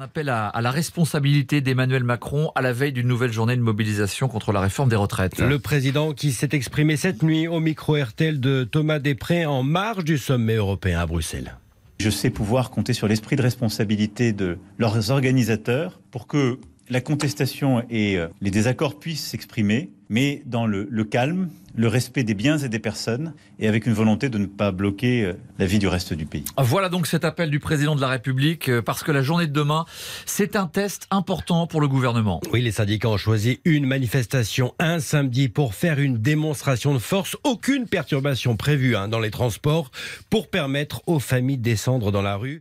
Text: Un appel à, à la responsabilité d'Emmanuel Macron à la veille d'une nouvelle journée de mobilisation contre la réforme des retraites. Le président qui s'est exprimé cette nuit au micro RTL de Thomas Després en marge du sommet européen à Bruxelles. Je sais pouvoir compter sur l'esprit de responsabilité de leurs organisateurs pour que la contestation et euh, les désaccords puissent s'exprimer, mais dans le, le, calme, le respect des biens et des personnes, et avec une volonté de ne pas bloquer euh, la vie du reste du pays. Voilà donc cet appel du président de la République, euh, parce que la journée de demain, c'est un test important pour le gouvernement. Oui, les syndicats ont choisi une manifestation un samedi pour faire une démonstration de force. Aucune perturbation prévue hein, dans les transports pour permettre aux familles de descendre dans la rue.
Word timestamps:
Un 0.00 0.04
appel 0.04 0.30
à, 0.30 0.46
à 0.46 0.62
la 0.62 0.70
responsabilité 0.70 1.60
d'Emmanuel 1.60 2.04
Macron 2.04 2.52
à 2.54 2.62
la 2.62 2.72
veille 2.72 2.94
d'une 2.94 3.06
nouvelle 3.06 3.34
journée 3.34 3.54
de 3.54 3.60
mobilisation 3.60 4.28
contre 4.28 4.50
la 4.50 4.60
réforme 4.60 4.88
des 4.88 4.96
retraites. 4.96 5.38
Le 5.38 5.58
président 5.58 6.14
qui 6.14 6.32
s'est 6.32 6.48
exprimé 6.52 6.96
cette 6.96 7.22
nuit 7.22 7.46
au 7.48 7.60
micro 7.60 8.02
RTL 8.02 8.40
de 8.40 8.64
Thomas 8.64 8.98
Després 8.98 9.44
en 9.44 9.62
marge 9.62 10.04
du 10.04 10.16
sommet 10.16 10.54
européen 10.54 11.00
à 11.00 11.04
Bruxelles. 11.04 11.54
Je 11.98 12.08
sais 12.08 12.30
pouvoir 12.30 12.70
compter 12.70 12.94
sur 12.94 13.08
l'esprit 13.08 13.36
de 13.36 13.42
responsabilité 13.42 14.32
de 14.32 14.56
leurs 14.78 15.10
organisateurs 15.10 16.00
pour 16.10 16.26
que 16.26 16.58
la 16.90 17.00
contestation 17.00 17.84
et 17.88 18.18
euh, 18.18 18.26
les 18.40 18.50
désaccords 18.50 18.98
puissent 18.98 19.24
s'exprimer, 19.24 19.90
mais 20.08 20.42
dans 20.44 20.66
le, 20.66 20.88
le, 20.90 21.04
calme, 21.04 21.48
le 21.76 21.86
respect 21.86 22.24
des 22.24 22.34
biens 22.34 22.58
et 22.58 22.68
des 22.68 22.80
personnes, 22.80 23.32
et 23.60 23.68
avec 23.68 23.86
une 23.86 23.92
volonté 23.92 24.28
de 24.28 24.38
ne 24.38 24.46
pas 24.46 24.72
bloquer 24.72 25.24
euh, 25.24 25.34
la 25.58 25.66
vie 25.66 25.78
du 25.78 25.86
reste 25.86 26.12
du 26.12 26.26
pays. 26.26 26.44
Voilà 26.58 26.88
donc 26.88 27.06
cet 27.06 27.24
appel 27.24 27.48
du 27.48 27.60
président 27.60 27.94
de 27.94 28.00
la 28.00 28.08
République, 28.08 28.68
euh, 28.68 28.82
parce 28.82 29.04
que 29.04 29.12
la 29.12 29.22
journée 29.22 29.46
de 29.46 29.52
demain, 29.52 29.84
c'est 30.26 30.56
un 30.56 30.66
test 30.66 31.06
important 31.12 31.68
pour 31.68 31.80
le 31.80 31.86
gouvernement. 31.86 32.40
Oui, 32.52 32.60
les 32.60 32.72
syndicats 32.72 33.08
ont 33.08 33.16
choisi 33.16 33.60
une 33.64 33.86
manifestation 33.86 34.74
un 34.80 34.98
samedi 34.98 35.48
pour 35.48 35.74
faire 35.74 36.00
une 36.00 36.18
démonstration 36.18 36.92
de 36.92 36.98
force. 36.98 37.36
Aucune 37.44 37.86
perturbation 37.86 38.56
prévue 38.56 38.96
hein, 38.96 39.06
dans 39.06 39.20
les 39.20 39.30
transports 39.30 39.92
pour 40.28 40.50
permettre 40.50 41.02
aux 41.06 41.20
familles 41.20 41.58
de 41.58 41.62
descendre 41.62 42.10
dans 42.10 42.22
la 42.22 42.34
rue. 42.34 42.58